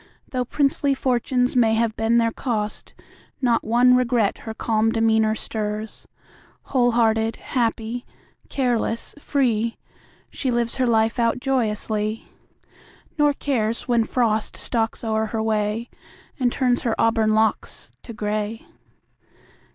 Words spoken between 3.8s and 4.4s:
regret